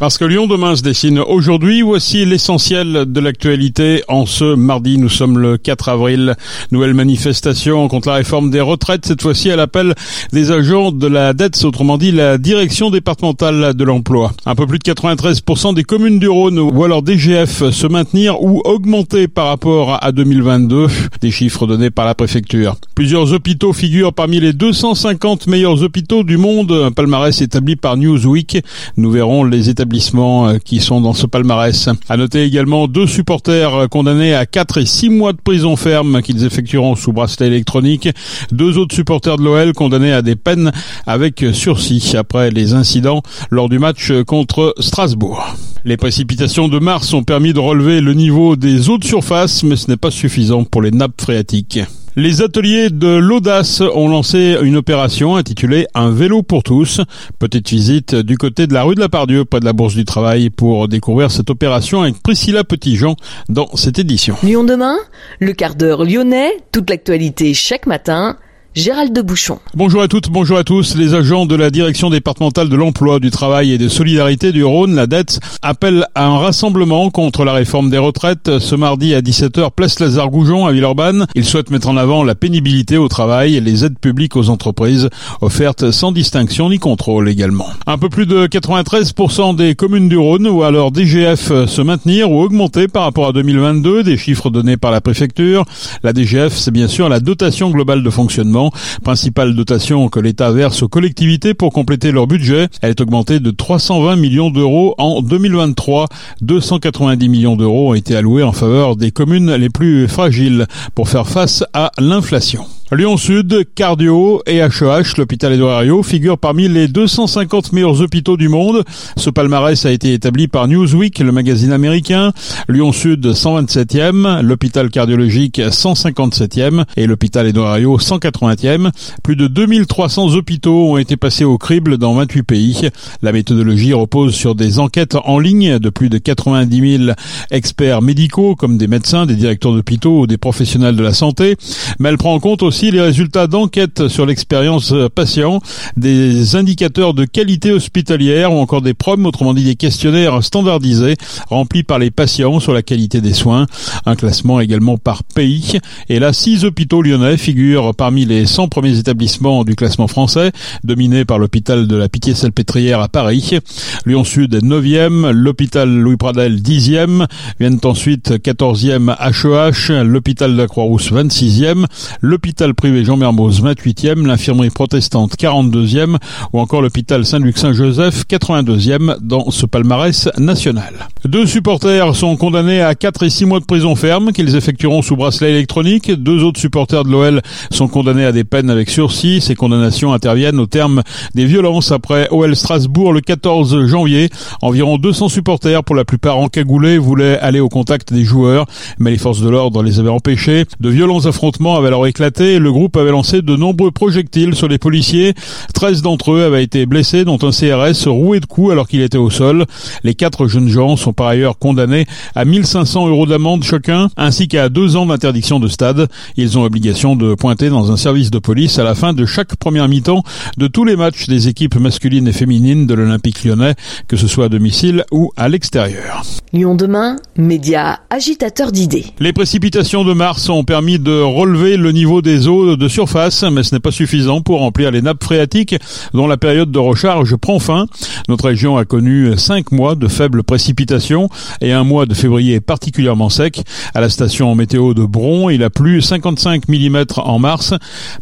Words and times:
Parce 0.00 0.16
que 0.16 0.24
Lyon 0.24 0.46
demain 0.46 0.76
se 0.76 0.82
dessine 0.82 1.18
aujourd'hui, 1.18 1.82
voici 1.82 2.24
l'essentiel 2.24 3.04
de 3.06 3.20
l'actualité 3.20 4.02
en 4.08 4.24
ce 4.24 4.54
mardi. 4.54 4.96
Nous 4.96 5.10
sommes 5.10 5.38
le 5.38 5.58
4 5.58 5.90
avril. 5.90 6.36
Nouvelle 6.72 6.94
manifestation 6.94 7.86
contre 7.86 8.08
la 8.08 8.14
réforme 8.14 8.50
des 8.50 8.62
retraites, 8.62 9.04
cette 9.04 9.20
fois-ci 9.20 9.50
à 9.50 9.56
l'appel 9.56 9.94
des 10.32 10.52
agents 10.52 10.90
de 10.90 11.06
la 11.06 11.34
dette, 11.34 11.62
autrement 11.66 11.98
dit 11.98 12.12
la 12.12 12.38
direction 12.38 12.88
départementale 12.88 13.74
de 13.74 13.84
l'emploi. 13.84 14.32
Un 14.46 14.54
peu 14.54 14.66
plus 14.66 14.78
de 14.78 14.90
93% 14.90 15.74
des 15.74 15.84
communes 15.84 16.18
du 16.18 16.30
Rhône 16.30 16.58
voient 16.58 16.88
leur 16.88 17.02
DGF 17.02 17.68
se 17.68 17.86
maintenir 17.86 18.42
ou 18.42 18.62
augmenter 18.64 19.28
par 19.28 19.48
rapport 19.48 20.02
à 20.02 20.12
2022, 20.12 20.86
des 21.20 21.30
chiffres 21.30 21.66
donnés 21.66 21.90
par 21.90 22.06
la 22.06 22.14
préfecture. 22.14 22.76
Plusieurs 22.94 23.34
hôpitaux 23.34 23.74
figurent 23.74 24.14
parmi 24.14 24.40
les 24.40 24.54
250 24.54 25.46
meilleurs 25.46 25.82
hôpitaux 25.82 26.24
du 26.24 26.38
monde, 26.38 26.72
un 26.72 26.90
palmarès 26.90 27.38
établi 27.42 27.76
par 27.76 27.98
Newsweek. 27.98 28.64
Nous 28.96 29.10
verrons 29.10 29.44
les 29.44 29.68
établissements 29.68 29.89
euh, 29.92 30.58
qui 30.64 30.80
sont 30.80 31.00
dans 31.00 31.12
ce 31.12 31.26
palmarès. 31.26 31.88
À 32.08 32.16
noter 32.16 32.44
également 32.44 32.86
deux 32.86 33.06
supporters 33.06 33.74
euh, 33.74 33.86
condamnés 33.86 34.34
à 34.34 34.46
4 34.46 34.78
et 34.78 34.86
6 34.86 35.10
mois 35.10 35.32
de 35.32 35.38
prison 35.38 35.76
ferme 35.76 36.22
qu'ils 36.22 36.44
effectueront 36.44 36.96
sous 36.96 37.12
bracelet 37.12 37.48
électronique. 37.48 38.08
Deux 38.52 38.78
autres 38.78 38.94
supporters 38.94 39.36
de 39.36 39.44
l'OL 39.44 39.72
condamnés 39.72 40.12
à 40.12 40.22
des 40.22 40.36
peines 40.36 40.72
avec 41.06 41.44
sursis 41.52 42.14
après 42.16 42.50
les 42.50 42.74
incidents 42.74 43.22
lors 43.50 43.68
du 43.68 43.78
match 43.78 44.12
contre 44.26 44.74
Strasbourg. 44.78 45.56
Les 45.84 45.96
précipitations 45.96 46.68
de 46.68 46.78
mars 46.78 47.12
ont 47.14 47.22
permis 47.22 47.52
de 47.52 47.58
relever 47.58 48.00
le 48.00 48.14
niveau 48.14 48.56
des 48.56 48.90
eaux 48.90 48.98
de 48.98 49.04
surface, 49.04 49.62
mais 49.62 49.76
ce 49.76 49.90
n'est 49.90 49.96
pas 49.96 50.10
suffisant 50.10 50.64
pour 50.64 50.82
les 50.82 50.90
nappes 50.90 51.20
phréatiques. 51.20 51.80
Les 52.16 52.42
ateliers 52.42 52.90
de 52.90 53.06
l'audace 53.06 53.80
ont 53.80 54.08
lancé 54.08 54.58
une 54.62 54.76
opération 54.76 55.36
intitulée 55.36 55.86
Un 55.94 56.10
vélo 56.10 56.42
pour 56.42 56.64
tous. 56.64 57.00
Petite 57.38 57.68
visite 57.68 58.16
du 58.16 58.36
côté 58.36 58.66
de 58.66 58.74
la 58.74 58.82
rue 58.82 58.96
de 58.96 59.00
la 59.00 59.08
Pardieu, 59.08 59.44
près 59.44 59.60
de 59.60 59.64
la 59.64 59.72
Bourse 59.72 59.94
du 59.94 60.04
Travail, 60.04 60.50
pour 60.50 60.88
découvrir 60.88 61.30
cette 61.30 61.50
opération 61.50 62.02
avec 62.02 62.20
Priscilla 62.20 62.64
Petitjean 62.64 63.14
dans 63.48 63.68
cette 63.76 64.00
édition. 64.00 64.34
Lyon 64.42 64.64
demain, 64.64 64.96
le 65.38 65.52
quart 65.52 65.76
d'heure 65.76 66.04
lyonnais, 66.04 66.50
toute 66.72 66.90
l'actualité 66.90 67.54
chaque 67.54 67.86
matin. 67.86 68.36
Gérald 68.76 69.12
de 69.12 69.20
Bouchon. 69.20 69.58
Bonjour 69.74 70.00
à 70.00 70.06
toutes, 70.06 70.30
bonjour 70.30 70.56
à 70.56 70.62
tous. 70.62 70.94
Les 70.94 71.14
agents 71.14 71.44
de 71.44 71.56
la 71.56 71.70
direction 71.70 72.08
départementale 72.08 72.68
de 72.68 72.76
l'emploi, 72.76 73.18
du 73.18 73.32
travail 73.32 73.72
et 73.72 73.78
de 73.78 73.88
solidarité 73.88 74.52
du 74.52 74.62
Rhône, 74.62 74.94
la 74.94 75.08
dette, 75.08 75.40
appellent 75.60 76.06
à 76.14 76.26
un 76.26 76.38
rassemblement 76.38 77.10
contre 77.10 77.44
la 77.44 77.52
réforme 77.52 77.90
des 77.90 77.98
retraites 77.98 78.60
ce 78.60 78.76
mardi 78.76 79.12
à 79.12 79.22
17h, 79.22 79.72
place 79.74 79.98
Lazare 79.98 80.30
Goujon 80.30 80.66
à 80.66 80.72
Villeurbanne. 80.72 81.26
Ils 81.34 81.44
souhaitent 81.44 81.72
mettre 81.72 81.88
en 81.88 81.96
avant 81.96 82.22
la 82.22 82.36
pénibilité 82.36 82.96
au 82.96 83.08
travail 83.08 83.56
et 83.56 83.60
les 83.60 83.84
aides 83.84 83.98
publiques 83.98 84.36
aux 84.36 84.50
entreprises 84.50 85.10
offertes 85.40 85.90
sans 85.90 86.12
distinction 86.12 86.70
ni 86.70 86.78
contrôle 86.78 87.28
également. 87.28 87.66
Un 87.88 87.98
peu 87.98 88.08
plus 88.08 88.26
de 88.26 88.46
93% 88.46 89.56
des 89.56 89.74
communes 89.74 90.08
du 90.08 90.16
Rhône 90.16 90.46
voient 90.46 90.70
leur 90.70 90.92
DGF 90.92 91.66
se 91.66 91.82
maintenir 91.82 92.30
ou 92.30 92.40
augmenter 92.40 92.86
par 92.86 93.02
rapport 93.02 93.26
à 93.26 93.32
2022, 93.32 94.04
des 94.04 94.16
chiffres 94.16 94.48
donnés 94.48 94.76
par 94.76 94.92
la 94.92 95.00
préfecture. 95.00 95.64
La 96.04 96.12
DGF, 96.12 96.54
c'est 96.54 96.70
bien 96.70 96.86
sûr 96.86 97.08
la 97.08 97.18
dotation 97.18 97.70
globale 97.70 98.04
de 98.04 98.10
fonctionnement 98.10 98.59
principale 99.02 99.54
dotation 99.54 100.08
que 100.08 100.20
l'État 100.20 100.50
verse 100.50 100.82
aux 100.82 100.88
collectivités 100.88 101.54
pour 101.54 101.72
compléter 101.72 102.12
leur 102.12 102.26
budget. 102.26 102.68
Elle 102.82 102.90
est 102.90 103.00
augmentée 103.00 103.40
de 103.40 103.50
320 103.50 104.16
millions 104.16 104.50
d'euros 104.50 104.94
en 104.98 105.22
2023. 105.22 106.06
290 106.42 107.28
millions 107.28 107.56
d'euros 107.56 107.90
ont 107.90 107.94
été 107.94 108.16
alloués 108.16 108.42
en 108.42 108.52
faveur 108.52 108.96
des 108.96 109.10
communes 109.10 109.54
les 109.54 109.70
plus 109.70 110.08
fragiles 110.08 110.66
pour 110.94 111.08
faire 111.08 111.26
face 111.26 111.64
à 111.72 111.92
l'inflation. 111.98 112.66
Lyon 112.92 113.16
Sud, 113.16 113.66
Cardio 113.76 114.42
et 114.46 114.56
HEH, 114.56 115.16
l'hôpital 115.16 115.52
Edouard 115.52 115.84
figurent 116.04 116.38
parmi 116.38 116.68
les 116.68 116.88
250 116.88 117.72
meilleurs 117.72 118.00
hôpitaux 118.00 118.36
du 118.36 118.48
monde. 118.48 118.82
Ce 119.16 119.30
palmarès 119.30 119.86
a 119.86 119.92
été 119.92 120.12
établi 120.12 120.48
par 120.48 120.66
Newsweek, 120.66 121.20
le 121.20 121.30
magazine 121.30 121.70
américain. 121.70 122.32
Lyon 122.68 122.90
Sud 122.90 123.24
127e, 123.24 124.42
l'hôpital 124.42 124.90
cardiologique 124.90 125.60
157e 125.60 126.84
et 126.96 127.06
l'hôpital 127.06 127.46
Edouard 127.46 127.78
180e. 127.78 128.90
Plus 129.22 129.36
de 129.36 129.46
2300 129.46 130.34
hôpitaux 130.34 130.90
ont 130.90 130.96
été 130.96 131.16
passés 131.16 131.44
au 131.44 131.58
crible 131.58 131.96
dans 131.96 132.14
28 132.14 132.42
pays. 132.42 132.88
La 133.22 133.30
méthodologie 133.30 133.92
repose 133.92 134.34
sur 134.34 134.56
des 134.56 134.80
enquêtes 134.80 135.16
en 135.24 135.38
ligne 135.38 135.78
de 135.78 135.90
plus 135.90 136.08
de 136.08 136.18
90 136.18 136.98
000 136.98 137.12
experts 137.52 138.02
médicaux 138.02 138.56
comme 138.56 138.78
des 138.78 138.88
médecins, 138.88 139.26
des 139.26 139.36
directeurs 139.36 139.74
d'hôpitaux 139.74 140.22
ou 140.22 140.26
des 140.26 140.38
professionnels 140.38 140.96
de 140.96 141.04
la 141.04 141.12
santé. 141.12 141.54
Mais 142.00 142.08
elle 142.08 142.18
prend 142.18 142.34
en 142.34 142.40
compte 142.40 142.64
aussi 142.64 142.79
les 142.82 143.02
résultats 143.02 143.46
d'enquêtes 143.46 144.08
sur 144.08 144.24
l'expérience 144.24 144.92
euh, 144.92 145.08
patient, 145.14 145.60
des 145.98 146.56
indicateurs 146.56 147.12
de 147.12 147.26
qualité 147.26 147.72
hospitalière 147.72 148.52
ou 148.54 148.58
encore 148.58 148.80
des 148.80 148.94
PROM, 148.94 149.26
autrement 149.26 149.52
dit 149.52 149.64
des 149.64 149.76
questionnaires 149.76 150.42
standardisés 150.42 151.16
remplis 151.50 151.82
par 151.82 151.98
les 151.98 152.10
patients 152.10 152.58
sur 152.58 152.72
la 152.72 152.82
qualité 152.82 153.20
des 153.20 153.34
soins. 153.34 153.66
Un 154.06 154.16
classement 154.16 154.60
également 154.60 154.96
par 154.96 155.22
pays. 155.22 155.78
Et 156.08 156.18
là, 156.18 156.32
six 156.32 156.64
hôpitaux 156.64 157.02
lyonnais 157.02 157.36
figurent 157.36 157.94
parmi 157.94 158.24
les 158.24 158.46
100 158.46 158.68
premiers 158.68 158.98
établissements 158.98 159.64
du 159.64 159.74
classement 159.74 160.08
français, 160.08 160.52
dominés 160.82 161.26
par 161.26 161.38
l'hôpital 161.38 161.86
de 161.86 161.96
la 161.96 162.08
Pitié-Salpêtrière 162.08 163.00
à 163.00 163.08
Paris. 163.08 163.58
Lyon 164.06 164.24
Sud 164.24 164.54
9e, 164.54 165.30
l'hôpital 165.30 165.90
Louis 165.90 166.16
Pradel 166.16 166.62
10e, 166.62 167.26
viennent 167.58 167.80
ensuite 167.84 168.30
14e 168.30 169.14
HEH, 169.18 170.04
l'hôpital 170.04 170.52
de 170.52 170.56
la 170.56 170.66
Croix-Rousse 170.66 171.12
26e, 171.12 171.84
l'hôpital 172.20 172.69
privé 172.74 173.04
Jean 173.04 173.16
Mermoz 173.16 173.62
28e, 173.62 174.26
l'infirmerie 174.26 174.70
protestante 174.70 175.36
42e 175.36 176.16
ou 176.52 176.60
encore 176.60 176.82
l'hôpital 176.82 177.24
Saint-Luc-Saint-Joseph 177.24 178.24
82e 178.28 179.16
dans 179.20 179.50
ce 179.50 179.66
palmarès 179.66 180.28
national. 180.38 181.08
Deux 181.24 181.46
supporters 181.46 182.14
sont 182.14 182.36
condamnés 182.36 182.80
à 182.80 182.94
4 182.94 183.24
et 183.24 183.30
6 183.30 183.44
mois 183.46 183.60
de 183.60 183.64
prison 183.64 183.94
ferme 183.94 184.32
qu'ils 184.32 184.56
effectueront 184.56 185.02
sous 185.02 185.16
bracelet 185.16 185.50
électronique. 185.50 186.10
Deux 186.10 186.42
autres 186.44 186.60
supporters 186.60 187.04
de 187.04 187.10
l'OL 187.10 187.42
sont 187.70 187.88
condamnés 187.88 188.24
à 188.24 188.32
des 188.32 188.44
peines 188.44 188.70
avec 188.70 188.88
sursis. 188.88 189.40
Ces 189.40 189.54
condamnations 189.54 190.12
interviennent 190.12 190.58
au 190.58 190.66
terme 190.66 191.02
des 191.34 191.44
violences 191.44 191.92
après 191.92 192.28
OL 192.30 192.54
Strasbourg 192.54 193.12
le 193.12 193.20
14 193.20 193.86
janvier. 193.86 194.30
Environ 194.62 194.96
200 194.96 195.28
supporters, 195.28 195.82
pour 195.84 195.96
la 195.96 196.04
plupart 196.04 196.38
encagoulés, 196.38 196.98
voulaient 196.98 197.38
aller 197.38 197.60
au 197.60 197.68
contact 197.68 198.12
des 198.12 198.24
joueurs, 198.24 198.66
mais 198.98 199.10
les 199.10 199.18
forces 199.18 199.40
de 199.40 199.48
l'ordre 199.48 199.82
les 199.82 199.98
avaient 199.98 200.08
empêchés. 200.08 200.64
De 200.78 200.88
violents 200.88 201.26
affrontements 201.26 201.76
avaient 201.76 201.88
alors 201.88 202.06
éclaté 202.06 202.58
le 202.60 202.72
groupe 202.72 202.96
avait 202.96 203.10
lancé 203.10 203.42
de 203.42 203.56
nombreux 203.56 203.90
projectiles 203.90 204.54
sur 204.54 204.68
les 204.68 204.78
policiers. 204.78 205.34
13 205.74 206.02
d'entre 206.02 206.32
eux 206.32 206.42
avaient 206.42 206.64
été 206.64 206.86
blessés, 206.86 207.24
dont 207.24 207.38
un 207.42 207.50
CRS 207.50 208.08
roué 208.08 208.40
de 208.40 208.46
coups 208.46 208.72
alors 208.72 208.88
qu'il 208.88 209.00
était 209.00 209.18
au 209.18 209.30
sol. 209.30 209.66
Les 210.04 210.14
quatre 210.14 210.46
jeunes 210.46 210.68
gens 210.68 210.96
sont 210.96 211.12
par 211.12 211.26
ailleurs 211.26 211.58
condamnés 211.58 212.06
à 212.34 212.44
1500 212.44 213.08
euros 213.08 213.26
d'amende 213.26 213.64
chacun, 213.64 214.08
ainsi 214.16 214.48
qu'à 214.48 214.68
deux 214.68 214.96
ans 214.96 215.06
d'interdiction 215.06 215.60
de 215.60 215.68
stade. 215.68 216.08
Ils 216.36 216.58
ont 216.58 216.64
obligation 216.64 217.16
de 217.16 217.34
pointer 217.34 217.68
dans 217.68 217.90
un 217.90 217.96
service 217.96 218.30
de 218.30 218.38
police 218.38 218.78
à 218.78 218.84
la 218.84 218.94
fin 218.94 219.12
de 219.12 219.26
chaque 219.26 219.56
première 219.56 219.88
mi-temps 219.88 220.22
de 220.56 220.66
tous 220.66 220.84
les 220.84 220.96
matchs 220.96 221.26
des 221.26 221.48
équipes 221.48 221.76
masculines 221.76 222.28
et 222.28 222.32
féminines 222.32 222.86
de 222.86 222.94
l'Olympique 222.94 223.44
lyonnais, 223.44 223.74
que 224.08 224.16
ce 224.16 224.26
soit 224.26 224.46
à 224.46 224.48
domicile 224.48 225.04
ou 225.10 225.32
à 225.36 225.48
l'extérieur. 225.48 226.22
Lyon 226.52 226.74
demain, 226.74 227.16
média 227.36 228.00
agitateur 228.10 228.72
d'idées. 228.72 229.06
Les 229.20 229.32
précipitations 229.32 230.04
de 230.04 230.12
mars 230.12 230.48
ont 230.48 230.64
permis 230.64 230.98
de 230.98 231.20
relever 231.20 231.76
le 231.76 231.92
niveau 231.92 232.22
des 232.22 232.48
eaux 232.48 232.49
de 232.50 232.88
surface, 232.88 233.44
mais 233.44 233.62
ce 233.62 233.74
n'est 233.74 233.80
pas 233.80 233.92
suffisant 233.92 234.40
pour 234.40 234.58
remplir 234.58 234.90
les 234.90 235.02
nappes 235.02 235.22
phréatiques 235.22 235.76
dont 236.12 236.26
la 236.26 236.36
période 236.36 236.70
de 236.70 236.78
recharge 236.78 237.36
prend 237.36 237.58
fin. 237.58 237.86
Notre 238.28 238.46
région 238.46 238.76
a 238.76 238.84
connu 238.84 239.36
cinq 239.36 239.72
mois 239.72 239.94
de 239.94 240.08
faibles 240.08 240.42
précipitations 240.42 241.28
et 241.60 241.72
un 241.72 241.84
mois 241.84 242.06
de 242.06 242.14
février 242.14 242.60
particulièrement 242.60 243.28
sec. 243.28 243.62
À 243.94 244.00
la 244.00 244.08
station 244.08 244.54
météo 244.54 244.94
de 244.94 245.04
Bron, 245.04 245.48
il 245.50 245.62
a 245.62 245.70
plu 245.70 246.02
55 246.02 246.68
mm 246.68 247.04
en 247.18 247.38
mars 247.38 247.74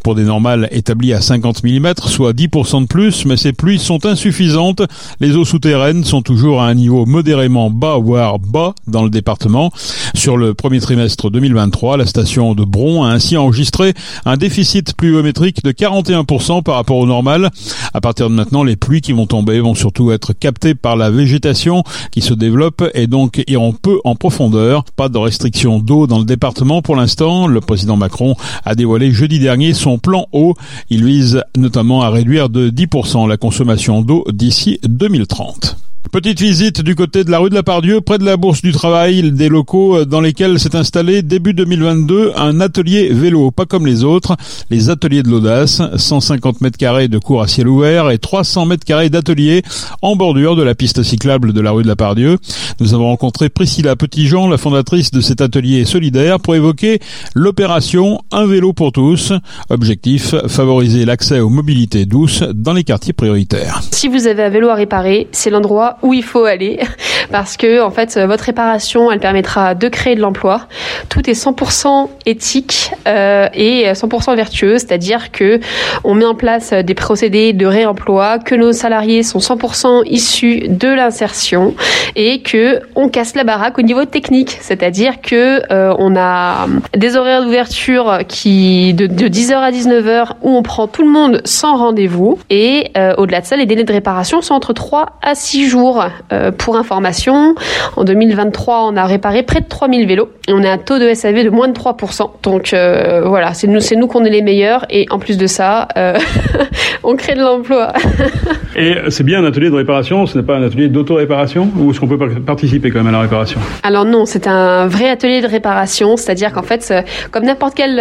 pour 0.04 0.14
des 0.14 0.24
normales 0.24 0.68
établies 0.72 1.14
à 1.14 1.20
50 1.20 1.64
mm, 1.64 1.92
soit 2.06 2.32
10% 2.32 2.82
de 2.82 2.86
plus, 2.86 3.24
mais 3.24 3.36
ces 3.36 3.52
pluies 3.52 3.78
sont 3.78 4.04
insuffisantes. 4.04 4.82
Les 5.20 5.36
eaux 5.36 5.44
souterraines 5.44 6.04
sont 6.04 6.22
toujours 6.22 6.60
à 6.60 6.68
un 6.68 6.74
niveau 6.74 7.06
modérément 7.06 7.70
bas, 7.70 7.96
voire 7.96 8.38
bas 8.38 8.74
dans 8.86 9.04
le 9.04 9.10
département. 9.10 9.72
Sur 10.14 10.36
le 10.36 10.54
premier 10.54 10.80
trimestre 10.80 11.30
2023, 11.30 11.96
la 11.96 12.06
station 12.06 12.54
de 12.54 12.64
Bron 12.64 13.04
a 13.04 13.10
ainsi 13.10 13.36
enregistré 13.36 13.94
un 14.24 14.36
déficit 14.36 14.94
pluviométrique 14.94 15.62
de 15.62 15.72
41% 15.72 16.62
par 16.62 16.76
rapport 16.76 16.98
au 16.98 17.06
normal. 17.06 17.50
À 17.94 18.00
partir 18.00 18.28
de 18.28 18.34
maintenant, 18.34 18.62
les 18.62 18.76
pluies 18.76 19.00
qui 19.00 19.12
vont 19.12 19.26
tomber 19.26 19.60
vont 19.60 19.74
surtout 19.74 20.12
être 20.12 20.32
captées 20.32 20.74
par 20.74 20.96
la 20.96 21.10
végétation 21.10 21.82
qui 22.10 22.20
se 22.20 22.34
développe 22.34 22.84
et 22.94 23.06
donc 23.06 23.42
iront 23.46 23.72
peu 23.72 23.98
en 24.04 24.14
profondeur. 24.14 24.84
Pas 24.96 25.08
de 25.08 25.18
restriction 25.18 25.78
d'eau 25.78 26.06
dans 26.06 26.18
le 26.18 26.24
département 26.24 26.82
pour 26.82 26.96
l'instant. 26.96 27.46
Le 27.46 27.60
président 27.60 27.96
Macron 27.96 28.34
a 28.64 28.74
dévoilé 28.74 29.12
jeudi 29.12 29.38
dernier 29.38 29.74
son 29.74 29.98
plan 29.98 30.26
eau. 30.32 30.54
Il 30.90 31.04
vise 31.04 31.42
notamment 31.56 32.02
à 32.02 32.10
réduire 32.10 32.48
de 32.48 32.70
10% 32.70 33.28
la 33.28 33.36
consommation 33.36 34.02
d'eau 34.02 34.24
d'ici 34.32 34.78
2030. 34.84 35.87
Petite 36.10 36.40
visite 36.40 36.80
du 36.80 36.94
côté 36.94 37.22
de 37.22 37.30
la 37.30 37.38
rue 37.38 37.50
de 37.50 37.54
la 37.54 37.62
Pardieu, 37.62 38.00
près 38.00 38.16
de 38.16 38.24
la 38.24 38.38
Bourse 38.38 38.62
du 38.62 38.72
Travail, 38.72 39.30
des 39.30 39.50
locaux 39.50 40.06
dans 40.06 40.22
lesquels 40.22 40.58
s'est 40.58 40.74
installé 40.74 41.20
début 41.20 41.52
2022 41.52 42.32
un 42.34 42.60
atelier 42.60 43.10
vélo, 43.12 43.50
pas 43.50 43.66
comme 43.66 43.86
les 43.86 44.04
autres, 44.04 44.34
les 44.70 44.88
ateliers 44.88 45.22
de 45.22 45.28
l'audace, 45.28 45.82
150 45.96 46.62
mètres 46.62 46.78
carrés 46.78 47.08
de 47.08 47.18
cours 47.18 47.42
à 47.42 47.46
ciel 47.46 47.68
ouvert 47.68 48.10
et 48.10 48.16
300 48.16 48.64
mètres 48.64 48.86
carrés 48.86 49.10
d'atelier 49.10 49.62
en 50.00 50.16
bordure 50.16 50.56
de 50.56 50.62
la 50.62 50.74
piste 50.74 51.02
cyclable 51.02 51.52
de 51.52 51.60
la 51.60 51.72
rue 51.72 51.82
de 51.82 51.88
la 51.88 51.96
Pardieu. 51.96 52.38
Nous 52.80 52.94
avons 52.94 53.08
rencontré 53.08 53.50
Priscilla 53.50 53.94
Petitjean, 53.94 54.48
la 54.48 54.56
fondatrice 54.56 55.10
de 55.10 55.20
cet 55.20 55.42
atelier 55.42 55.84
solidaire, 55.84 56.40
pour 56.40 56.54
évoquer 56.54 57.00
l'opération 57.34 58.20
Un 58.32 58.46
vélo 58.46 58.72
pour 58.72 58.92
tous. 58.92 59.32
Objectif, 59.68 60.34
favoriser 60.46 61.04
l'accès 61.04 61.40
aux 61.40 61.50
mobilités 61.50 62.06
douces 62.06 62.44
dans 62.54 62.72
les 62.72 62.84
quartiers 62.84 63.12
prioritaires. 63.12 63.82
Si 63.90 64.08
vous 64.08 64.26
avez 64.26 64.44
un 64.44 64.50
vélo 64.50 64.68
à 64.68 64.74
réparer, 64.74 65.28
c'est 65.32 65.50
l'endroit 65.50 65.97
où 66.02 66.14
il 66.14 66.24
faut 66.24 66.44
aller. 66.44 66.80
Parce 67.30 67.56
que 67.56 67.82
en 67.82 67.90
fait 67.90 68.18
votre 68.18 68.44
réparation 68.44 69.10
elle 69.10 69.20
permettra 69.20 69.74
de 69.74 69.88
créer 69.88 70.14
de 70.14 70.20
l'emploi. 70.20 70.62
Tout 71.08 71.28
est 71.28 71.34
100% 71.34 72.08
éthique 72.26 72.92
euh, 73.06 73.48
et 73.54 73.90
100% 73.92 74.34
vertueux, 74.36 74.78
c'est-à-dire 74.78 75.30
que 75.30 75.60
on 76.04 76.14
met 76.14 76.24
en 76.24 76.34
place 76.34 76.72
des 76.72 76.94
procédés 76.94 77.52
de 77.52 77.66
réemploi, 77.66 78.38
que 78.38 78.54
nos 78.54 78.72
salariés 78.72 79.22
sont 79.22 79.38
100% 79.38 80.02
issus 80.06 80.68
de 80.68 80.88
l'insertion 80.88 81.74
et 82.16 82.42
que 82.42 82.80
on 82.94 83.08
casse 83.08 83.34
la 83.34 83.44
baraque 83.44 83.78
au 83.78 83.82
niveau 83.82 84.04
technique, 84.04 84.56
c'est-à-dire 84.60 85.20
que 85.20 85.62
euh, 85.72 85.94
on 85.98 86.16
a 86.16 86.66
des 86.96 87.16
horaires 87.16 87.42
d'ouverture 87.42 88.20
qui 88.26 88.94
de, 88.94 89.06
10h 89.06 89.54
à 89.54 89.70
19h 89.70 90.32
où 90.42 90.50
on 90.50 90.62
prend 90.62 90.86
tout 90.86 91.02
le 91.02 91.10
monde 91.10 91.40
sans 91.44 91.76
rendez-vous. 91.76 92.38
Et 92.50 92.90
euh, 92.96 93.14
au-delà 93.16 93.40
de 93.40 93.46
ça 93.46 93.56
les 93.56 93.66
délais 93.66 93.84
de 93.84 93.92
réparation 93.92 94.42
sont 94.42 94.54
entre 94.54 94.72
3 94.72 95.18
à 95.22 95.34
6 95.34 95.68
jours 95.68 95.87
euh, 96.32 96.50
pour 96.50 96.76
information, 96.76 97.54
en 97.96 98.04
2023, 98.04 98.84
on 98.84 98.96
a 98.96 99.04
réparé 99.04 99.42
près 99.42 99.60
de 99.60 99.66
3000 99.68 100.06
vélos. 100.06 100.28
Et 100.48 100.52
on 100.52 100.62
a 100.62 100.70
un 100.70 100.78
taux 100.78 100.98
de 100.98 101.12
SAV 101.12 101.44
de 101.44 101.50
moins 101.50 101.68
de 101.68 101.72
3%. 101.72 102.30
Donc 102.42 102.72
euh, 102.72 103.22
voilà, 103.26 103.54
c'est 103.54 103.66
nous, 103.66 103.80
c'est 103.80 103.96
nous 103.96 104.06
qu'on 104.06 104.24
est 104.24 104.30
les 104.30 104.42
meilleurs. 104.42 104.84
Et 104.90 105.06
en 105.10 105.18
plus 105.18 105.38
de 105.38 105.46
ça, 105.46 105.88
euh, 105.96 106.18
on 107.04 107.16
crée 107.16 107.34
de 107.34 107.40
l'emploi. 107.40 107.92
et 108.76 108.94
c'est 109.08 109.24
bien 109.24 109.42
un 109.42 109.46
atelier 109.46 109.70
de 109.70 109.76
réparation, 109.76 110.26
ce 110.26 110.38
n'est 110.38 110.44
pas 110.44 110.56
un 110.56 110.62
atelier 110.62 110.88
d'auto-réparation? 110.88 111.70
Ou 111.78 111.90
est-ce 111.90 112.00
qu'on 112.00 112.08
peut 112.08 112.18
participer 112.40 112.90
quand 112.90 112.98
même 112.98 113.08
à 113.08 113.12
la 113.12 113.20
réparation? 113.20 113.60
Alors 113.82 114.04
non, 114.04 114.26
c'est 114.26 114.46
un 114.46 114.86
vrai 114.86 115.08
atelier 115.08 115.40
de 115.40 115.48
réparation, 115.48 116.16
c'est-à-dire 116.16 116.52
qu'en 116.52 116.62
fait, 116.62 116.92
comme 117.30 117.44
n'importe 117.44 117.74
quel 117.74 117.96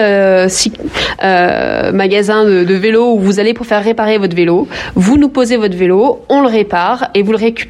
magasin 1.94 2.46
de, 2.46 2.64
de 2.64 2.74
vélo 2.74 3.14
où 3.14 3.20
vous 3.20 3.40
allez 3.40 3.54
pour 3.54 3.66
faire 3.66 3.84
réparer 3.84 4.18
votre 4.18 4.36
vélo, 4.36 4.68
vous 4.96 5.18
nous 5.18 5.30
posez 5.30 5.58
votre 5.58 5.76
vélo, 5.76 6.22
on 6.30 6.42
le 6.42 6.48
répare 6.48 7.10
et 7.14 7.22
vous 7.22 7.32
le 7.32 7.38
récupérez 7.38 7.67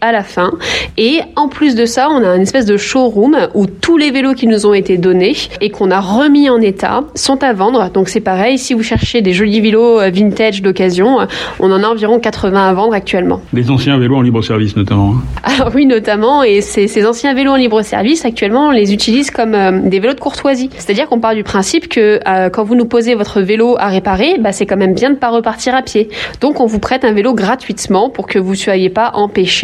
à 0.00 0.12
la 0.12 0.22
fin. 0.22 0.52
Et 0.96 1.20
en 1.36 1.48
plus 1.48 1.74
de 1.74 1.84
ça, 1.84 2.08
on 2.10 2.24
a 2.24 2.36
une 2.36 2.42
espèce 2.42 2.66
de 2.66 2.76
showroom 2.76 3.36
où 3.54 3.66
tous 3.66 3.96
les 3.96 4.10
vélos 4.10 4.34
qui 4.34 4.46
nous 4.46 4.66
ont 4.66 4.74
été 4.74 4.98
donnés 4.98 5.36
et 5.60 5.70
qu'on 5.70 5.90
a 5.90 6.00
remis 6.00 6.48
en 6.50 6.60
état 6.60 7.04
sont 7.14 7.42
à 7.42 7.52
vendre. 7.52 7.90
Donc 7.90 8.08
c'est 8.08 8.20
pareil, 8.20 8.58
si 8.58 8.74
vous 8.74 8.82
cherchez 8.82 9.22
des 9.22 9.32
jolis 9.32 9.60
vélos 9.60 10.00
euh, 10.00 10.10
vintage 10.10 10.62
d'occasion, 10.62 11.18
on 11.58 11.72
en 11.72 11.82
a 11.82 11.86
environ 11.86 12.18
80 12.18 12.68
à 12.68 12.72
vendre 12.74 12.94
actuellement. 12.94 13.40
Des 13.52 13.70
anciens 13.70 13.98
vélos 13.98 14.16
en 14.16 14.22
libre 14.22 14.42
service 14.42 14.76
notamment. 14.76 15.14
Hein. 15.16 15.22
Ah 15.42 15.68
oui, 15.74 15.86
notamment. 15.86 16.42
Et 16.42 16.60
ces, 16.60 16.88
ces 16.88 17.06
anciens 17.06 17.34
vélos 17.34 17.52
en 17.52 17.56
libre 17.56 17.82
service, 17.82 18.24
actuellement, 18.24 18.68
on 18.68 18.70
les 18.70 18.92
utilise 18.92 19.30
comme 19.30 19.54
euh, 19.54 19.80
des 19.82 20.00
vélos 20.00 20.14
de 20.14 20.20
courtoisie. 20.20 20.70
C'est-à-dire 20.76 21.08
qu'on 21.08 21.20
part 21.20 21.34
du 21.34 21.42
principe 21.42 21.88
que 21.88 22.20
euh, 22.26 22.50
quand 22.50 22.64
vous 22.64 22.74
nous 22.74 22.84
posez 22.84 23.14
votre 23.14 23.40
vélo 23.40 23.76
à 23.78 23.88
réparer, 23.88 24.36
bah, 24.38 24.52
c'est 24.52 24.66
quand 24.66 24.76
même 24.76 24.94
bien 24.94 25.10
de 25.10 25.16
pas 25.16 25.30
repartir 25.30 25.74
à 25.74 25.82
pied. 25.82 26.08
Donc 26.40 26.60
on 26.60 26.66
vous 26.66 26.78
prête 26.78 27.04
un 27.04 27.12
vélo 27.12 27.34
gratuitement 27.34 28.10
pour 28.10 28.26
que 28.26 28.38
vous 28.38 28.52
ne 28.52 28.56
soyez 28.56 28.90
pas 28.90 29.12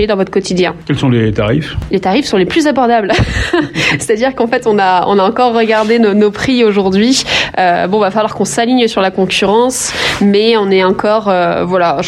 dans 0.07 0.17
votre 0.17 0.31
quotidien. 0.31 0.75
Quels 0.87 0.99
sont 0.99 1.09
les 1.09 1.33
tarifs? 1.33 1.77
Les 1.91 2.01
tarifs 2.01 2.27
sont 2.27 2.37
les 2.37 2.47
plus 2.47 2.67
abordables. 2.67 3.13
C'est-à-dire 3.99 4.35
qu'en 4.35 4.47
fait, 4.47 4.67
on 4.67 4.79
a, 4.79 5.05
on 5.07 5.19
a 5.19 5.23
encore 5.23 5.55
regardé 5.55 5.99
nos, 5.99 6.31
prix 6.31 6.65
aujourd'hui. 6.65 7.25
Euh, 7.59 7.87
bon, 7.87 7.99
va 7.99 8.11
falloir 8.11 8.35
qu'on 8.35 8.45
s'aligne 8.45 8.89
sur 8.89 9.01
la 9.01 9.11
concurrence, 9.11 9.93
mais 10.23 10.57
on 10.57 10.71
est 10.71 10.85
encore, 10.85 11.29
euh, 11.29 11.65
voilà, 11.65 12.01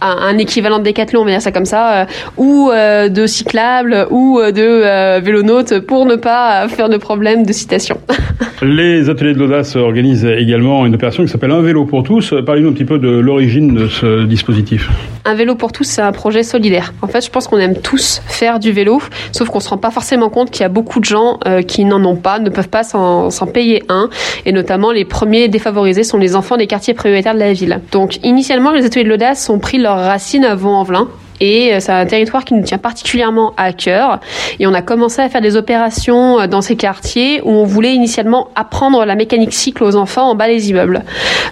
un, 0.00 0.38
équivalent 0.38 0.78
de 0.78 0.84
Decathlon, 0.84 1.20
on 1.20 1.24
va 1.24 1.30
dire 1.32 1.42
ça 1.42 1.52
comme 1.52 1.64
ça, 1.64 2.02
euh, 2.02 2.04
ou 2.36 2.70
euh, 2.70 3.08
de 3.08 3.26
cyclable, 3.26 4.06
ou 4.10 4.40
de 4.40 5.20
vélonaute, 5.20 5.80
pour 5.80 6.06
ne 6.06 6.16
pas 6.16 6.68
faire 6.68 6.88
de 6.88 6.96
problème 6.96 7.44
de 7.44 7.52
citation. 7.52 7.98
Les 8.62 9.10
ateliers 9.10 9.34
de 9.34 9.40
l'audace 9.40 9.74
organisent 9.74 10.24
également 10.24 10.86
une 10.86 10.94
opération 10.94 11.24
qui 11.24 11.28
s'appelle 11.28 11.50
Un 11.50 11.62
vélo 11.62 11.84
pour 11.84 12.04
tous. 12.04 12.32
Parlez-nous 12.46 12.68
un 12.68 12.72
petit 12.72 12.84
peu 12.84 12.98
de 12.98 13.08
l'origine 13.08 13.74
de 13.74 13.88
ce 13.88 14.24
dispositif. 14.24 14.88
Un 15.24 15.34
vélo 15.34 15.56
pour 15.56 15.72
tous, 15.72 15.84
c'est 15.84 16.02
un 16.02 16.12
projet 16.12 16.44
solidaire. 16.44 16.92
En 17.02 17.08
fait, 17.08 17.24
je 17.24 17.30
pense 17.30 17.48
qu'on 17.48 17.58
aime 17.58 17.76
tous 17.76 18.22
faire 18.26 18.60
du 18.60 18.70
vélo, 18.70 19.00
sauf 19.32 19.48
qu'on 19.48 19.58
se 19.58 19.68
rend 19.68 19.78
pas 19.78 19.90
forcément 19.90 20.28
compte 20.28 20.50
qu'il 20.50 20.62
y 20.62 20.64
a 20.64 20.68
beaucoup 20.68 21.00
de 21.00 21.04
gens 21.04 21.40
qui 21.66 21.84
n'en 21.84 22.04
ont 22.04 22.16
pas, 22.16 22.38
ne 22.38 22.50
peuvent 22.50 22.68
pas 22.68 22.84
s'en 22.84 23.30
payer 23.52 23.82
un, 23.88 24.08
et 24.46 24.52
notamment 24.52 24.92
les 24.92 25.04
premiers 25.04 25.48
défavorisés 25.48 26.04
sont 26.04 26.18
les 26.18 26.36
enfants 26.36 26.56
des 26.56 26.68
quartiers 26.68 26.94
prioritaires 26.94 27.34
de 27.34 27.41
ville. 27.50 27.80
Donc, 27.90 28.18
initialement, 28.22 28.70
les 28.70 28.84
ateliers 28.84 29.04
de 29.04 29.08
l'audace 29.08 29.50
ont 29.50 29.58
pris 29.58 29.78
leurs 29.78 29.98
racines 29.98 30.44
à 30.44 30.54
Vaux-en-Velin, 30.54 31.08
et 31.42 31.74
euh, 31.74 31.80
c'est 31.80 31.92
un 31.92 32.06
territoire 32.06 32.44
qui 32.44 32.54
nous 32.54 32.62
tient 32.62 32.78
particulièrement 32.78 33.52
à 33.56 33.72
cœur. 33.72 34.20
Et 34.60 34.66
on 34.66 34.72
a 34.72 34.80
commencé 34.80 35.20
à 35.20 35.28
faire 35.28 35.40
des 35.40 35.56
opérations 35.56 36.40
euh, 36.40 36.46
dans 36.46 36.62
ces 36.62 36.76
quartiers 36.76 37.42
où 37.42 37.50
on 37.50 37.64
voulait 37.64 37.94
initialement 37.94 38.48
apprendre 38.54 39.04
la 39.04 39.16
mécanique 39.16 39.52
cycle 39.52 39.82
aux 39.82 39.96
enfants 39.96 40.30
en 40.30 40.34
bas 40.36 40.46
des 40.46 40.70
immeubles. 40.70 41.02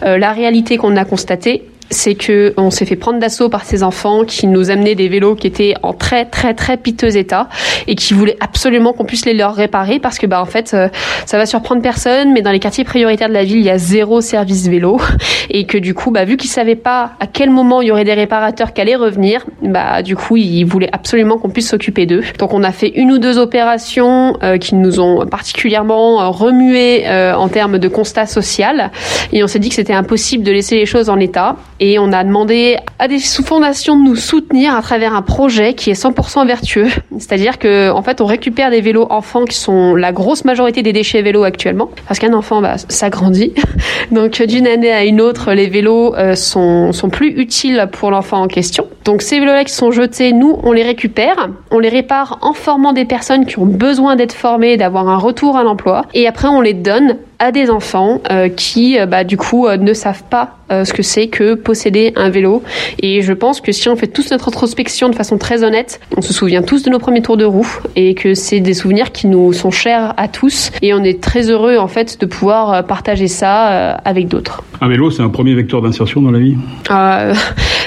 Euh, 0.05 0.17
la 0.17 0.33
réalité 0.33 0.77
qu'on 0.77 0.97
a 0.97 1.05
constatée, 1.05 1.65
c'est 1.91 2.15
que 2.15 2.55
on 2.57 2.71
s'est 2.71 2.87
fait 2.87 2.97
prendre 2.97 3.19
d'assaut 3.19 3.49
par 3.49 3.65
ces 3.65 3.83
enfants 3.83 4.25
qui 4.25 4.47
nous 4.47 4.71
amenaient 4.71 4.95
des 4.95 5.09
vélos 5.09 5.35
qui 5.35 5.49
étaient 5.49 5.75
en 5.83 5.93
très 5.93 6.25
très 6.25 6.55
très 6.55 6.77
piteux 6.77 7.17
état 7.17 7.49
et 7.89 7.97
qui 7.97 8.15
voulaient 8.15 8.37
absolument 8.41 8.93
qu'on 8.93 9.05
puisse 9.05 9.27
les 9.27 9.35
leur 9.35 9.55
réparer 9.55 9.99
parce 9.99 10.19
que 10.19 10.27
bah 10.27 10.41
en 10.41 10.47
fait 10.47 10.73
euh, 10.73 10.89
ça 11.27 11.37
va 11.37 11.47
surprendre 11.47 11.83
personne 11.83 12.33
mais 12.33 12.43
dans 12.43 12.53
les 12.53 12.61
quartiers 12.61 12.85
prioritaires 12.85 13.29
de 13.29 13.35
la 13.35 13.43
ville 13.43 13.59
il 13.59 13.65
y 13.65 13.71
a 13.71 13.79
zéro 13.79 14.21
service 14.21 14.69
vélo 14.69 15.01
et 15.51 15.67
que 15.67 15.79
du 15.79 15.95
coup 15.95 16.13
bah 16.13 16.25
vu 16.25 16.37
qu'ils 16.37 16.51
savaient 16.51 16.77
pas 16.77 17.13
à 17.19 17.27
quel 17.27 17.51
moment 17.51 17.83
il 17.83 17.89
y 17.89 17.91
aurait 17.91 18.05
des 18.05 18.15
réparateurs 18.15 18.73
qui 18.73 18.81
allaient 18.81 18.95
revenir 18.95 19.45
bah 19.63 20.03
du 20.03 20.15
coup 20.15 20.37
ils 20.37 20.65
voulaient 20.65 20.91
absolument 20.93 21.39
qu'on 21.39 21.51
puisse 21.51 21.71
s'occuper 21.71 22.07
d'eux. 22.07 22.23
Donc 22.39 22.55
on 22.55 22.63
a 22.63 22.73
fait 22.73 22.93
une 22.95 23.11
ou 23.13 23.19
deux 23.19 23.39
opérations 23.39 24.37
euh, 24.43 24.59
qui 24.59 24.77
nous 24.77 25.01
ont 25.01 25.27
particulièrement 25.27 26.23
euh, 26.23 26.29
remué 26.29 27.05
en 27.11 27.49
termes 27.49 27.79
de 27.79 27.89
constat 27.89 28.27
social 28.27 28.91
et 29.33 29.43
on 29.43 29.47
s'est 29.47 29.59
dit 29.59 29.69
que 29.69 29.75
c'était 29.75 29.93
impossible 29.93 30.45
de 30.45 30.53
laisser 30.53 30.77
les 30.77 30.87
choses 30.87 31.09
en 31.09 31.19
état 31.19 31.57
et 31.81 31.99
on 31.99 32.13
a 32.13 32.23
demandé 32.23 32.77
à 32.99 33.09
des 33.09 33.19
sous-fondations 33.19 33.99
de 33.99 34.05
nous 34.05 34.17
soutenir 34.17 34.75
à 34.77 34.83
travers 34.83 35.15
un 35.15 35.23
projet 35.23 35.73
qui 35.73 35.91
est 35.91 36.01
100% 36.01 36.47
vertueux. 36.47 36.89
C'est-à-dire 37.19 37.59
que 37.59 37.91
en 37.91 38.03
fait, 38.03 38.21
on 38.21 38.27
récupère 38.27 38.71
des 38.71 38.83
vélos 38.83 39.07
enfants 39.09 39.47
qui 39.47 39.57
sont 39.57 39.95
la 39.95 40.13
grosse 40.13 40.45
majorité 40.45 40.83
des 40.83 40.93
déchets 40.93 41.23
vélos 41.23 41.43
actuellement, 41.43 41.91
parce 42.07 42.21
qu'un 42.21 42.35
enfant, 42.35 42.61
bah, 42.61 42.77
ça 42.77 43.09
grandit. 43.09 43.55
Donc 44.13 44.43
d'une 44.43 44.67
année 44.67 44.93
à 44.93 45.05
une 45.05 45.23
autre, 45.23 45.53
les 45.53 45.69
vélos 45.69 46.15
euh, 46.15 46.35
sont, 46.35 46.93
sont 46.93 47.09
plus 47.09 47.29
utiles 47.29 47.89
pour 47.91 48.11
l'enfant 48.11 48.43
en 48.43 48.47
question. 48.47 48.87
Donc 49.05 49.23
ces 49.23 49.41
vélos-là 49.41 49.65
qui 49.65 49.73
sont 49.73 49.91
jetés, 49.91 50.35
nous, 50.35 50.59
on 50.63 50.73
les 50.73 50.83
récupère, 50.83 51.49
on 51.71 51.79
les 51.79 51.89
répare 51.89 52.39
en 52.43 52.53
formant 52.53 52.93
des 52.93 53.07
personnes 53.07 53.47
qui 53.47 53.59
ont 53.59 53.67
besoin 53.67 54.17
d'être 54.17 54.35
formées, 54.35 54.77
d'avoir 54.77 55.09
un 55.09 55.17
retour 55.17 55.57
à 55.57 55.63
l'emploi, 55.63 56.05
et 56.13 56.29
après 56.29 56.49
on 56.49 56.61
les 56.61 56.75
donne 56.75 57.17
à 57.41 57.51
des 57.51 57.71
enfants 57.71 58.21
euh, 58.31 58.49
qui, 58.49 58.99
euh, 58.99 59.07
bah, 59.07 59.25
du 59.25 59.37
coup, 59.37 59.67
euh, 59.67 59.77
ne 59.77 59.95
savent 59.95 60.23
pas 60.31 60.57
ce 60.85 60.93
que 60.93 61.03
c'est 61.03 61.27
que 61.27 61.55
posséder 61.55 62.13
un 62.15 62.31
vélo. 62.31 62.63
Et 63.03 63.23
je 63.23 63.33
pense 63.33 63.61
que 63.61 63.73
si 63.73 63.89
on 63.89 63.97
fait 63.97 64.07
tous 64.07 64.31
notre 64.31 64.47
introspection 64.47 65.09
de 65.09 65.17
façon 65.17 65.37
très 65.37 65.65
honnête, 65.65 66.01
on 66.17 66.23
se 66.23 66.33
souvient 66.33 66.63
tous 66.63 66.85
de 66.85 66.91
nos 66.91 67.01
premiers 67.01 67.23
tours 67.23 67.37
de 67.37 67.45
roue 67.45 67.67
et 67.97 68.15
que 68.15 68.35
c'est 68.35 68.61
des 68.61 68.75
souvenirs 68.75 69.11
qui 69.11 69.27
nous 69.27 69.53
sont 69.53 69.73
chers 69.73 70.15
à 70.17 70.29
tous. 70.29 70.71
Et 70.81 70.95
on 70.95 71.03
est 71.03 71.21
très 71.21 71.51
heureux, 71.51 71.77
en 71.77 71.89
fait, 71.89 72.21
de 72.21 72.27
pouvoir 72.27 72.87
partager 72.87 73.27
ça 73.27 73.97
avec 74.05 74.29
d'autres. 74.29 74.63
Un 74.81 74.87
vélo, 74.87 75.11
c'est 75.11 75.25
un 75.25 75.29
premier 75.29 75.55
vecteur 75.57 75.83
d'insertion 75.83 76.21
dans 76.21 76.31
la 76.31 76.39
vie? 76.39 76.55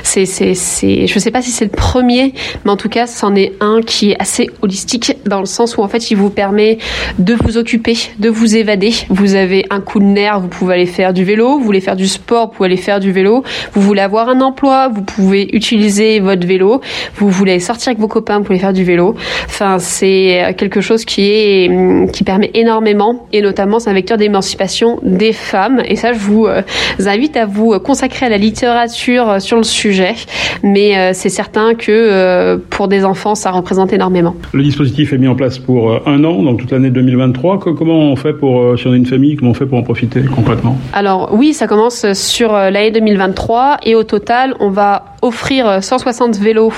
C'est, 0.05 0.25
c'est, 0.25 0.53
c'est, 0.53 1.07
je 1.07 1.17
sais 1.17 1.31
pas 1.31 1.41
si 1.41 1.49
c'est 1.49 1.63
le 1.63 1.71
premier, 1.71 2.33
mais 2.65 2.71
en 2.71 2.77
tout 2.77 2.89
cas, 2.89 3.07
c'en 3.07 3.33
est 3.35 3.53
un 3.61 3.81
qui 3.81 4.11
est 4.11 4.21
assez 4.21 4.49
holistique 4.61 5.13
dans 5.25 5.39
le 5.39 5.45
sens 5.45 5.77
où 5.77 5.81
en 5.81 5.87
fait, 5.87 6.11
il 6.11 6.17
vous 6.17 6.29
permet 6.29 6.77
de 7.19 7.33
vous 7.33 7.57
occuper, 7.57 7.97
de 8.19 8.29
vous 8.29 8.55
évader. 8.55 8.91
Vous 9.09 9.33
avez 9.33 9.42
un 9.69 9.81
coup 9.81 9.99
de 9.99 10.05
nerf, 10.05 10.39
vous 10.39 10.47
pouvez 10.47 10.75
aller 10.75 10.85
faire 10.85 11.13
du 11.13 11.23
vélo, 11.23 11.57
vous 11.57 11.63
voulez 11.63 11.81
faire 11.81 11.95
du 11.95 12.07
sport, 12.07 12.47
vous 12.47 12.53
pouvez 12.53 12.67
aller 12.67 12.77
faire 12.77 12.99
du 12.99 13.11
vélo. 13.11 13.43
Vous 13.73 13.81
voulez 13.81 14.01
avoir 14.01 14.29
un 14.29 14.41
emploi, 14.41 14.89
vous 14.89 15.01
pouvez 15.01 15.47
utiliser 15.55 16.19
votre 16.19 16.45
vélo. 16.45 16.81
Vous 17.15 17.29
voulez 17.29 17.59
sortir 17.59 17.89
avec 17.89 17.99
vos 17.99 18.07
copains, 18.07 18.39
vous 18.39 18.43
pouvez 18.43 18.59
faire 18.59 18.73
du 18.73 18.83
vélo. 18.83 19.15
Enfin, 19.45 19.79
c'est 19.79 20.55
quelque 20.57 20.81
chose 20.81 21.05
qui 21.05 21.23
est, 21.23 22.11
qui 22.11 22.23
permet 22.23 22.51
énormément 22.53 23.27
et 23.31 23.41
notamment 23.41 23.79
c'est 23.79 23.89
un 23.89 23.93
vecteur 23.93 24.17
d'émancipation 24.17 24.99
des 25.03 25.33
femmes. 25.33 25.81
Et 25.85 25.95
ça, 25.95 26.13
je 26.13 26.19
vous 26.19 26.45
euh, 26.45 26.61
invite 27.05 27.37
à 27.37 27.45
vous 27.45 27.79
consacrer 27.79 28.25
à 28.25 28.29
la 28.29 28.37
littérature 28.37 29.41
sur 29.41 29.57
le 29.57 29.63
sujet 29.63 30.15
mais 30.63 30.97
euh, 30.97 31.11
c'est 31.13 31.29
certain 31.29 31.75
que 31.75 31.91
euh, 31.91 32.57
pour 32.69 32.87
des 32.87 33.05
enfants, 33.05 33.35
ça 33.35 33.51
représente 33.51 33.93
énormément. 33.93 34.35
Le 34.53 34.63
dispositif 34.63 35.13
est 35.13 35.17
mis 35.17 35.27
en 35.27 35.35
place 35.35 35.59
pour 35.59 35.91
euh, 35.91 35.99
un 36.05 36.23
an, 36.23 36.41
donc 36.41 36.59
toute 36.59 36.71
l'année 36.71 36.89
2023. 36.89 37.59
Comment 37.59 37.99
on 37.99 38.15
fait 38.15 38.33
pour, 38.33 38.77
si 38.79 38.87
on 38.87 38.93
a 38.93 38.95
une 38.95 39.05
famille, 39.05 39.32
comment 39.35 39.51
on 39.51 39.53
fait 39.53 39.65
pour 39.65 39.77
en 39.77 39.83
profiter 39.83 40.23
concrètement? 40.23 40.77
Alors 40.93 41.33
oui, 41.33 41.53
ça 41.53 41.67
commence 41.67 42.11
sur 42.13 42.53
l'année 42.53 42.91
2023 42.91 43.77
et 43.83 43.95
au 43.95 44.03
total, 44.03 44.55
on 44.59 44.69
va 44.69 45.12
offrir 45.23 45.83
160 45.83 46.37
vélos 46.37 46.73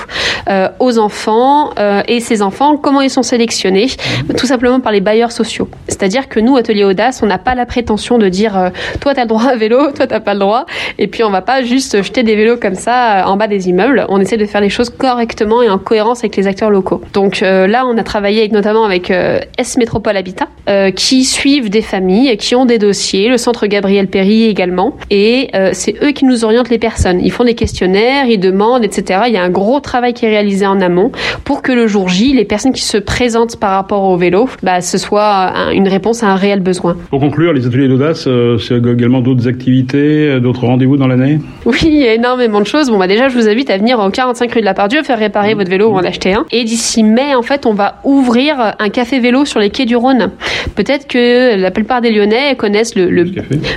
aux 0.78 0.98
enfants 0.98 1.72
et 2.08 2.20
ces 2.20 2.42
enfants, 2.42 2.76
comment 2.76 3.00
ils 3.00 3.10
sont 3.10 3.22
sélectionnés? 3.22 3.88
Tout 4.36 4.46
simplement 4.46 4.80
par 4.80 4.92
les 4.92 5.00
bailleurs 5.00 5.32
sociaux. 5.32 5.68
C'est-à-dire 5.88 6.28
que 6.28 6.40
nous, 6.40 6.56
Atelier 6.56 6.84
Audace, 6.84 7.20
on 7.22 7.26
n'a 7.26 7.38
pas 7.38 7.54
la 7.54 7.66
prétention 7.66 8.18
de 8.18 8.28
dire 8.28 8.70
toi 9.00 9.14
tu 9.14 9.20
as 9.20 9.24
le 9.24 9.28
droit 9.28 9.44
à 9.44 9.52
un 9.52 9.56
vélo, 9.56 9.92
toi 9.92 10.06
t'as 10.06 10.20
pas 10.20 10.34
le 10.34 10.40
droit, 10.40 10.66
et 10.98 11.06
puis 11.06 11.24
on 11.24 11.30
va 11.30 11.42
pas 11.42 11.62
juste 11.62 12.02
jeter 12.02 12.22
des 12.22 12.36
vélos 12.36 12.56
comme 12.56 12.74
ça 12.74 13.24
en 13.26 13.36
bas 13.36 13.48
des 13.48 13.68
immeubles. 13.68 14.06
On 14.08 14.20
essaie 14.20 14.36
de 14.36 14.46
faire 14.46 14.60
les 14.60 14.70
choses 14.70 14.90
correctement 14.90 15.62
et 15.62 15.68
en 15.68 15.78
cohérence 15.78 16.20
avec 16.20 16.36
les 16.36 16.46
acteurs 16.46 16.70
locaux. 16.70 17.02
Donc 17.12 17.40
là, 17.40 17.84
on 17.86 17.98
a 17.98 18.02
travaillé 18.02 18.40
avec, 18.40 18.52
notamment 18.52 18.84
avec 18.84 19.10
S 19.10 19.76
Métropole 19.76 20.16
Habitat, 20.16 20.48
qui 20.94 21.24
suivent 21.24 21.70
des 21.70 21.82
familles, 21.82 22.36
qui 22.36 22.54
ont 22.54 22.66
des 22.66 22.78
dossiers, 22.78 23.28
le 23.28 23.38
centre 23.38 23.66
Gabriel 23.66 24.08
Péry 24.08 24.44
également, 24.44 24.96
et 25.10 25.50
c'est 25.72 25.94
eux 26.02 26.12
qui 26.12 26.24
nous 26.24 26.44
orientent 26.44 26.70
les 26.70 26.78
personnes. 26.78 27.20
Ils 27.20 27.32
font 27.32 27.44
des 27.44 27.54
questionnaires, 27.54 28.26
ils 28.26 28.35
demandent, 28.38 28.84
etc. 28.84 29.20
Il 29.26 29.32
y 29.32 29.36
a 29.36 29.42
un 29.42 29.50
gros 29.50 29.80
travail 29.80 30.14
qui 30.14 30.26
est 30.26 30.30
réalisé 30.30 30.66
en 30.66 30.80
amont 30.80 31.12
pour 31.44 31.62
que 31.62 31.72
le 31.72 31.86
jour 31.86 32.08
J, 32.08 32.32
les 32.32 32.44
personnes 32.44 32.72
qui 32.72 32.82
se 32.82 32.98
présentent 32.98 33.56
par 33.58 33.70
rapport 33.70 34.04
au 34.04 34.16
vélo, 34.16 34.48
bah, 34.62 34.80
ce 34.80 34.98
soit 34.98 35.52
une 35.72 35.88
réponse 35.88 36.22
à 36.22 36.28
un 36.28 36.36
réel 36.36 36.60
besoin. 36.60 36.96
Pour 37.10 37.20
conclure, 37.20 37.52
les 37.52 37.66
ateliers 37.66 37.88
d'audace, 37.88 38.26
euh, 38.26 38.58
c'est 38.58 38.76
également 38.76 39.20
d'autres 39.20 39.48
activités, 39.48 40.28
euh, 40.28 40.40
d'autres 40.40 40.66
rendez-vous 40.66 40.96
dans 40.96 41.06
l'année? 41.06 41.38
Oui, 41.64 41.78
il 41.84 41.98
y 41.98 42.06
a 42.06 42.14
énormément 42.14 42.60
de 42.60 42.66
choses. 42.66 42.90
Bon, 42.90 42.98
bah, 42.98 43.06
déjà, 43.06 43.28
je 43.28 43.36
vous 43.36 43.48
invite 43.48 43.70
à 43.70 43.78
venir 43.78 43.98
au 43.98 44.10
45 44.10 44.52
rue 44.52 44.60
de 44.60 44.64
la 44.64 44.74
Pardieu, 44.74 45.02
faire 45.02 45.18
réparer 45.18 45.54
votre 45.54 45.70
vélo 45.70 45.88
ou 45.90 45.94
en 45.94 46.04
acheter 46.04 46.32
un. 46.32 46.44
Et 46.50 46.64
d'ici 46.64 47.02
mai, 47.02 47.34
en 47.34 47.42
fait, 47.42 47.66
on 47.66 47.74
va 47.74 48.00
ouvrir 48.04 48.74
un 48.78 48.88
café 48.88 49.18
vélo 49.20 49.44
sur 49.44 49.60
les 49.60 49.70
quais 49.70 49.84
du 49.84 49.96
Rhône. 49.96 50.30
Peut-être 50.74 51.06
que 51.06 51.56
la 51.56 51.70
plupart 51.70 52.00
des 52.00 52.10
Lyonnais 52.10 52.54
connaissent 52.56 52.94
le, 52.94 53.10
le, 53.10 53.24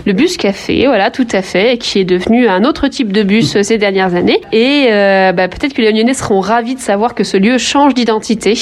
le 0.05 0.13
bus 0.13 0.37
café, 0.37 0.85
voilà, 0.87 1.11
tout 1.11 1.27
à 1.31 1.41
fait, 1.41 1.77
qui 1.77 1.99
est 1.99 2.05
devenu 2.05 2.47
un 2.47 2.63
autre 2.63 2.87
type 2.87 3.11
de 3.11 3.23
bus 3.23 3.61
ces 3.61 3.77
dernières 3.77 4.15
années. 4.15 4.41
Et 4.51 4.87
euh, 4.89 5.31
bah, 5.31 5.47
peut-être 5.47 5.73
que 5.73 5.81
les 5.81 5.91
Lyonnais 5.91 6.13
seront 6.13 6.39
ravis 6.39 6.75
de 6.75 6.79
savoir 6.79 7.15
que 7.15 7.23
ce 7.23 7.37
lieu 7.37 7.57
change 7.57 7.93
d'identité 7.93 8.53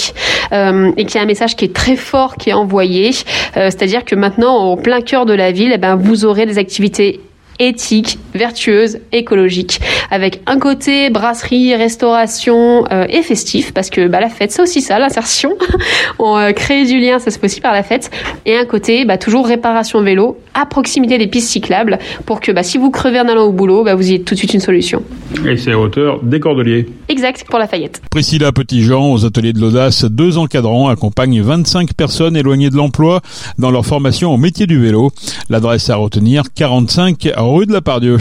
euh, 0.51 0.91
et 0.97 1.05
qu'il 1.05 1.15
y 1.15 1.17
a 1.19 1.21
un 1.21 1.27
message 1.27 1.55
qui 1.55 1.65
est 1.65 1.73
très 1.73 1.95
fort 1.95 2.35
qui 2.35 2.49
est 2.49 2.53
envoyé. 2.53 3.11
Euh, 3.55 3.69
c'est-à-dire 3.69 4.05
que 4.05 4.15
maintenant, 4.15 4.71
au 4.71 4.75
plein 4.75 5.01
cœur 5.01 5.25
de 5.25 5.33
la 5.33 5.51
ville, 5.51 5.71
eh 5.73 5.77
ben, 5.77 5.95
vous 5.95 6.25
aurez 6.25 6.45
des 6.45 6.57
activités 6.57 7.21
éthique, 7.59 8.19
vertueuse, 8.35 8.99
écologique, 9.11 9.79
avec 10.11 10.41
un 10.45 10.59
côté 10.59 11.09
brasserie, 11.09 11.73
restauration 11.73 12.85
et 13.09 13.23
festif, 13.23 13.73
parce 13.73 13.89
que 13.89 14.07
bah, 14.07 14.19
la 14.19 14.29
fête 14.29 14.51
c'est 14.51 14.61
aussi 14.61 14.79
ça, 14.79 14.99
l'insertion. 14.99 15.57
On 16.19 16.53
crée 16.53 16.85
du 16.85 16.99
lien, 16.99 17.17
ça 17.17 17.31
se 17.31 17.39
aussi 17.43 17.59
par 17.59 17.73
la 17.73 17.81
fête, 17.81 18.11
et 18.45 18.55
un 18.55 18.65
côté 18.65 19.05
bah, 19.05 19.17
toujours 19.17 19.47
réparation 19.47 20.03
vélo 20.03 20.37
à 20.57 20.65
proximité 20.65 21.17
des 21.17 21.27
pistes 21.27 21.49
cyclables, 21.49 21.99
pour 22.25 22.41
que 22.41 22.51
bah, 22.51 22.63
si 22.63 22.77
vous 22.77 22.89
crevez 22.89 23.19
en 23.19 23.27
allant 23.27 23.43
au 23.43 23.51
boulot, 23.51 23.83
bah, 23.83 23.95
vous 23.95 24.09
ayez 24.09 24.21
tout 24.21 24.33
de 24.33 24.39
suite 24.39 24.53
une 24.53 24.59
solution. 24.59 25.03
Et 25.45 25.55
c'est 25.55 25.71
à 25.71 25.79
hauteur 25.79 26.23
des 26.23 26.39
Cordeliers. 26.39 26.87
Exact, 27.09 27.45
pour 27.47 27.59
la 27.59 27.67
Fayette. 27.67 28.01
Priscilla 28.09 28.51
Petitjean, 28.51 29.13
aux 29.13 29.25
ateliers 29.25 29.53
de 29.53 29.59
l'audace, 29.59 30.05
deux 30.05 30.37
encadrants 30.37 30.89
accompagnent 30.89 31.41
25 31.41 31.93
personnes 31.93 32.35
éloignées 32.35 32.71
de 32.71 32.75
l'emploi 32.75 33.21
dans 33.59 33.69
leur 33.69 33.85
formation 33.85 34.33
au 34.33 34.37
métier 34.37 34.65
du 34.65 34.79
vélo. 34.79 35.11
L'adresse 35.49 35.89
à 35.89 35.95
retenir 35.95 36.43
45 36.55 37.29
rue 37.37 37.67
de 37.67 37.73
la 37.73 37.81
Pardieu. 37.81 38.17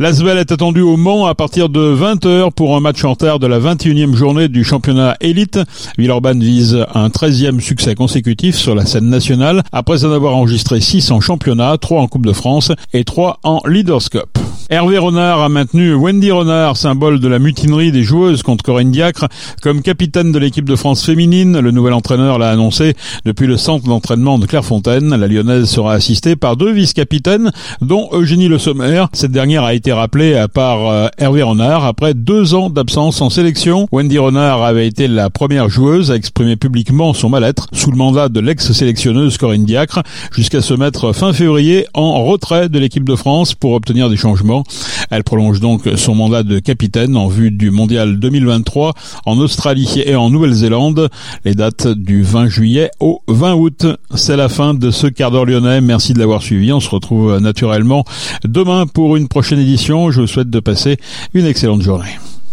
L'Asvel 0.00 0.38
est 0.38 0.52
attendu 0.52 0.80
au 0.80 0.96
Mans 0.96 1.26
à 1.26 1.34
partir 1.34 1.68
de 1.68 1.80
20h 1.92 2.52
pour 2.52 2.76
un 2.76 2.80
match 2.80 3.04
en 3.04 3.16
terre 3.16 3.40
de 3.40 3.48
la 3.48 3.58
21e 3.58 4.14
journée 4.14 4.46
du 4.46 4.62
championnat 4.62 5.16
élite. 5.20 5.58
Villeurbanne 5.98 6.38
vise 6.38 6.86
un 6.94 7.08
13e 7.08 7.58
succès 7.58 7.96
consécutif 7.96 8.54
sur 8.54 8.76
la 8.76 8.86
scène 8.86 9.08
nationale 9.08 9.64
après 9.72 10.04
en 10.04 10.12
avoir 10.12 10.36
enregistré 10.36 10.80
6 10.80 11.10
en 11.10 11.20
championnat, 11.20 11.67
3 11.76 12.00
en 12.00 12.06
Coupe 12.06 12.26
de 12.26 12.32
France 12.32 12.72
et 12.92 13.04
3 13.04 13.40
en 13.42 13.60
Leaders 13.66 14.08
Cup. 14.10 14.38
Hervé 14.70 14.98
Renard 14.98 15.40
a 15.40 15.48
maintenu 15.48 15.94
Wendy 15.94 16.30
Renard, 16.30 16.76
symbole 16.76 17.20
de 17.20 17.28
la 17.28 17.38
mutinerie 17.38 17.90
des 17.90 18.02
joueuses 18.02 18.42
contre 18.42 18.62
Corinne 18.62 18.90
Diacre, 18.90 19.26
comme 19.62 19.80
capitaine 19.80 20.30
de 20.30 20.38
l'équipe 20.38 20.68
de 20.68 20.76
France 20.76 21.06
féminine. 21.06 21.58
Le 21.58 21.70
nouvel 21.70 21.94
entraîneur 21.94 22.38
l'a 22.38 22.50
annoncé 22.50 22.94
depuis 23.24 23.46
le 23.46 23.56
centre 23.56 23.86
d'entraînement 23.86 24.38
de 24.38 24.44
Clairefontaine. 24.44 25.16
La 25.16 25.26
lyonnaise 25.26 25.70
sera 25.70 25.94
assistée 25.94 26.36
par 26.36 26.58
deux 26.58 26.70
vice-capitaines, 26.70 27.50
dont 27.80 28.10
Eugénie 28.12 28.48
Le 28.48 28.58
Sommer. 28.58 29.06
Cette 29.14 29.32
dernière 29.32 29.64
a 29.64 29.72
été 29.72 29.90
rappelée 29.90 30.44
par 30.52 30.86
euh, 30.86 31.08
Hervé 31.16 31.42
Renard 31.42 31.86
après 31.86 32.12
deux 32.12 32.54
ans 32.54 32.68
d'absence 32.68 33.22
en 33.22 33.30
sélection. 33.30 33.88
Wendy 33.90 34.18
Renard 34.18 34.62
avait 34.62 34.86
été 34.86 35.08
la 35.08 35.30
première 35.30 35.70
joueuse 35.70 36.10
à 36.10 36.16
exprimer 36.16 36.56
publiquement 36.56 37.14
son 37.14 37.30
mal-être 37.30 37.68
sous 37.72 37.90
le 37.90 37.96
mandat 37.96 38.28
de 38.28 38.40
l'ex-sélectionneuse 38.40 39.38
Corinne 39.38 39.64
Diacre, 39.64 40.02
jusqu'à 40.30 40.60
se 40.60 40.74
mettre 40.74 41.14
fin 41.14 41.32
février 41.32 41.57
en 41.94 42.24
retrait 42.24 42.68
de 42.68 42.78
l'équipe 42.78 43.04
de 43.04 43.16
France 43.16 43.54
pour 43.54 43.72
obtenir 43.72 44.08
des 44.08 44.16
changements 44.16 44.64
elle 45.10 45.24
prolonge 45.24 45.60
donc 45.60 45.88
son 45.96 46.14
mandat 46.14 46.42
de 46.42 46.58
capitaine 46.58 47.16
en 47.16 47.28
vue 47.28 47.50
du 47.50 47.70
mondial 47.70 48.18
2023 48.18 48.94
en 49.24 49.38
Australie 49.38 50.02
et 50.04 50.14
en 50.14 50.30
Nouvelle-Zélande. 50.30 51.08
Les 51.44 51.54
dates 51.54 51.88
du 51.88 52.22
20 52.22 52.48
juillet 52.48 52.90
au 53.00 53.22
20 53.28 53.54
août. 53.54 53.86
C'est 54.14 54.36
la 54.36 54.48
fin 54.48 54.74
de 54.74 54.90
ce 54.90 55.06
quart 55.06 55.30
d'heure 55.30 55.46
lyonnais. 55.46 55.80
Merci 55.80 56.12
de 56.12 56.18
l'avoir 56.18 56.42
suivi. 56.42 56.72
On 56.72 56.80
se 56.80 56.90
retrouve 56.90 57.38
naturellement 57.38 58.04
demain 58.44 58.86
pour 58.86 59.16
une 59.16 59.28
prochaine 59.28 59.58
édition. 59.58 60.10
Je 60.10 60.20
vous 60.20 60.26
souhaite 60.26 60.50
de 60.50 60.60
passer 60.60 60.98
une 61.32 61.46
excellente 61.46 61.82
journée. 61.82 62.18